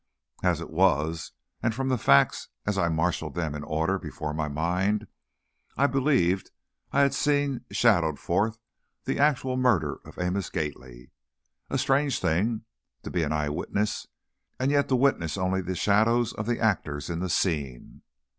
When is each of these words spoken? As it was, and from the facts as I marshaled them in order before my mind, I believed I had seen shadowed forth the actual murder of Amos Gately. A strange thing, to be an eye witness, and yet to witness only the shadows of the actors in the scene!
As 0.41 0.59
it 0.61 0.71
was, 0.71 1.33
and 1.61 1.75
from 1.75 1.89
the 1.89 1.97
facts 1.99 2.47
as 2.65 2.75
I 2.75 2.89
marshaled 2.89 3.35
them 3.35 3.53
in 3.53 3.61
order 3.63 3.99
before 3.99 4.33
my 4.33 4.47
mind, 4.47 5.05
I 5.77 5.85
believed 5.85 6.49
I 6.91 7.01
had 7.01 7.13
seen 7.13 7.65
shadowed 7.69 8.17
forth 8.17 8.57
the 9.05 9.19
actual 9.19 9.57
murder 9.57 9.99
of 10.03 10.17
Amos 10.17 10.49
Gately. 10.49 11.11
A 11.69 11.77
strange 11.77 12.19
thing, 12.19 12.63
to 13.03 13.11
be 13.11 13.21
an 13.21 13.31
eye 13.31 13.49
witness, 13.49 14.07
and 14.59 14.71
yet 14.71 14.87
to 14.89 14.95
witness 14.95 15.37
only 15.37 15.61
the 15.61 15.75
shadows 15.75 16.33
of 16.33 16.47
the 16.47 16.59
actors 16.59 17.07
in 17.11 17.19
the 17.19 17.29
scene! 17.29 18.01